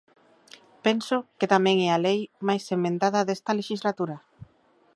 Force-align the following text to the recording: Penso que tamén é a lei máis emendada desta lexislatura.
Penso 0.85 1.17
que 1.39 1.51
tamén 1.53 1.77
é 1.87 1.89
a 1.91 2.01
lei 2.07 2.19
máis 2.47 2.63
emendada 2.75 3.25
desta 3.27 3.57
lexislatura. 3.59 4.17